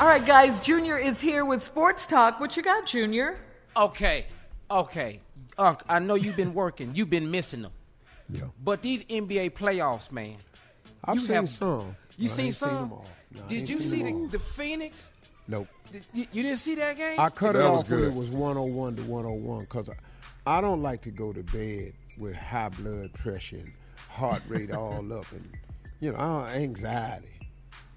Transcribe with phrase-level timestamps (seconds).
[0.00, 2.40] all right, guys, Junior is here with Sports Talk.
[2.40, 3.36] What you got, Junior?
[3.76, 4.24] Okay,
[4.70, 5.20] okay.
[5.58, 6.92] Unc, I know you've been working.
[6.94, 7.72] You've been missing them.
[8.30, 8.44] Yeah.
[8.64, 10.36] But these NBA playoffs, man.
[11.04, 11.96] I've you seen have, some.
[12.16, 12.70] You no, seen some?
[12.70, 13.06] Seen them all.
[13.34, 15.10] No, Did you see the, the, Phoenix?
[15.46, 15.68] Nope.
[15.92, 17.20] Did, you, you, didn't see that game?
[17.20, 18.00] I cut that it off good.
[18.00, 21.92] when it was 101 to 101 because I, I don't like to go to bed
[22.16, 23.72] with high blood pressure and
[24.08, 25.46] heart rate all up and,
[26.00, 27.39] you know, anxiety.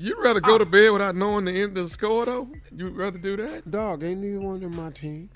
[0.00, 2.48] You'd rather go to bed without knowing the end of the score, though?
[2.74, 3.70] You'd rather do that?
[3.70, 5.28] Dog, ain't neither one of my team.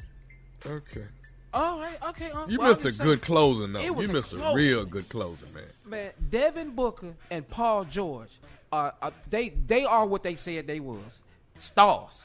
[0.64, 1.04] Okay.
[1.52, 2.30] All right, okay.
[2.30, 3.80] Um, you well, missed a saying, good closing, though.
[3.80, 5.64] You missed a, a, real good closing, man.
[5.84, 8.30] Man, Devin Booker and Paul George,
[8.72, 11.20] uh, uh, they they are what they said they was,
[11.58, 12.24] stars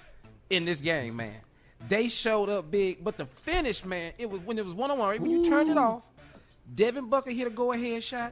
[0.50, 1.42] in this game, man.
[1.90, 4.98] They showed up big, but the finish, man, it was when it was one on
[4.98, 5.10] one.
[5.10, 6.04] Right when you turned it off,
[6.74, 8.32] Devin Booker hit a go ahead shot.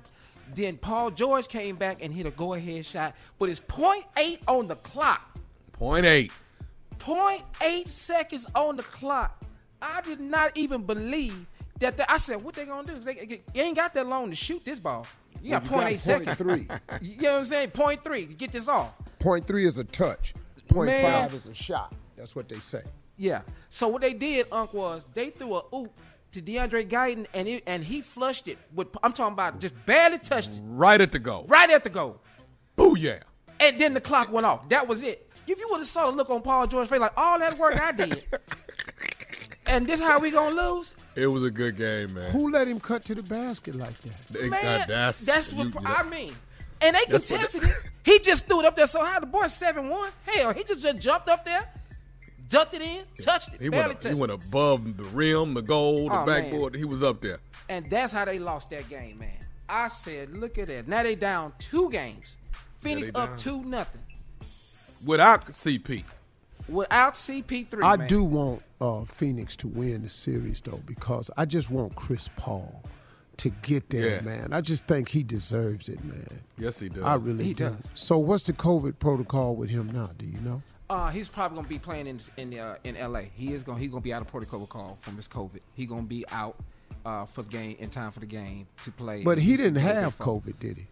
[0.54, 4.76] Then Paul George came back and hit a go-ahead shot, but it's 0.8 on the
[4.78, 5.38] clock.
[5.80, 6.32] 0.8.
[7.00, 9.44] 0.8 seconds on the clock.
[9.82, 11.46] I did not even believe
[11.80, 11.98] that.
[11.98, 13.00] The, I said, "What they gonna do?
[13.00, 15.06] They, they, ain't got that long to shoot this ball.
[15.44, 16.38] You got well, 0.8 seconds.
[16.38, 16.68] Three.
[17.02, 17.70] you know what I'm saying?
[17.70, 18.94] 0.3 to get this off.
[19.20, 20.34] 0.3 is a touch.
[20.70, 21.94] 0.5 is a shot.
[22.16, 22.82] That's what they say.
[23.18, 23.42] Yeah.
[23.70, 25.92] So what they did, Unc, was they threw a oop
[26.32, 28.88] to DeAndre Ayton, and it, and he flushed it with.
[29.04, 30.62] I'm talking about just barely touched it.
[30.64, 31.46] Right at the goal.
[31.48, 32.22] Right at the goal.
[32.78, 33.22] Booyah!
[33.60, 34.70] And then the clock went off.
[34.70, 35.30] That was it.
[35.48, 37.82] If you would have saw the look on Paul George's face, like all that work
[37.82, 38.26] I did,
[39.66, 40.94] and this how we gonna lose?
[41.16, 42.32] It was a good game, man.
[42.32, 44.50] Who let him cut to the basket like that?
[44.50, 46.34] Man, that's that's what you, I mean.
[46.80, 47.72] And they contested it.
[48.04, 48.88] He just threw it up there.
[48.88, 50.12] So how the boy seven one?
[50.26, 51.68] Hell, he just, just jumped up there
[52.50, 55.62] ducked it in, touched it, he barely went, touched He went above the rim, the
[55.62, 56.76] goal, the Oh, backboard.
[56.76, 57.40] He was up there.
[57.70, 59.32] And that's how they lost that game, man.
[59.70, 60.88] I said, look at that.
[60.88, 62.38] Now they down two games.
[62.80, 64.02] Phoenix they up two nothing.
[65.06, 66.04] Without CP.
[66.68, 67.84] Without CP3.
[67.84, 68.08] I man.
[68.08, 72.84] do want uh, Phoenix to win the series though because I just want Chris Paul
[73.38, 74.22] to get there, Yeah.
[74.22, 74.54] man.
[74.54, 76.28] I just think he deserves it, man.
[76.58, 77.04] Yes, he does.
[77.04, 77.66] I really He do.
[77.66, 77.76] does.
[77.94, 80.10] So what's the COVID protocol with him now?
[80.18, 80.62] Do you know?
[80.90, 83.24] Uh, he's probably gonna be playing in in uh, in LA.
[83.36, 85.60] He is gonna he's gonna be out of protocol call from his COVID.
[85.74, 86.56] He gonna be out.
[87.06, 89.24] uh, for the game in time for the game to play.
[89.24, 90.42] But he didn't have football.
[90.42, 90.88] COVID, did he?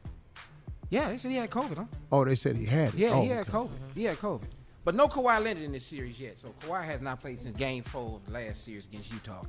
[0.89, 1.85] Yeah, they said he had COVID, huh?
[2.11, 2.95] Oh, they said he had it.
[2.95, 3.51] Yeah, oh, he had okay.
[3.51, 3.69] COVID.
[3.95, 4.47] He had COVID.
[4.83, 6.37] But no Kawhi Leonard in this series yet.
[6.37, 9.43] So Kawhi has not played since Game Four of the last series against Utah.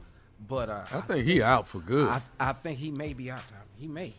[0.49, 2.08] But uh, I think he out for good.
[2.08, 3.46] I, I think he may be out.
[3.49, 3.60] Time.
[3.76, 4.12] He may.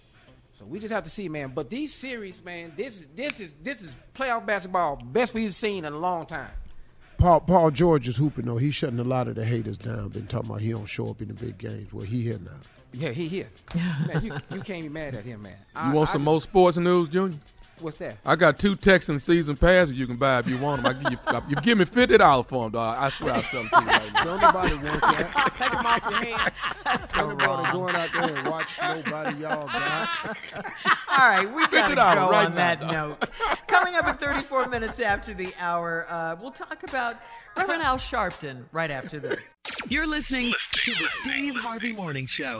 [0.58, 1.52] So we just have to see, man.
[1.54, 5.86] But these series, man, this is this is this is playoff basketball best we've seen
[5.86, 6.50] in a long time.
[7.20, 8.58] Paul Paul George is hooping though.
[8.58, 10.10] He's shutting a lot of the haters down.
[10.10, 11.94] Been talking about he don't show up in the big games.
[11.94, 12.58] Well, he here now.
[12.92, 13.50] Yeah, he here.
[13.76, 15.58] man, you, you can't be mad at him, man.
[15.86, 17.38] You want some more sports news, Junior?
[17.80, 18.18] What's that?
[18.26, 20.96] I got two Texan season passes you can buy if you want them.
[20.96, 22.98] I give you, you give me fifty dollars for them, dog.
[23.00, 24.24] I swear I'll sell them to you right now.
[24.24, 25.54] Don't nobody want that.
[25.58, 26.52] Take them off your hands.
[26.84, 27.72] That's so Don't nobody wrong.
[27.74, 30.10] going out there and watch nobody y'all got.
[31.10, 33.30] All right, we got to go right on now, that note.
[33.68, 37.18] Coming up at 34 minutes after the hour, uh, we'll talk about
[37.56, 39.40] Reverend Al Sharpton right after this.
[39.90, 42.60] You're listening to the Steve Harvey Morning Show.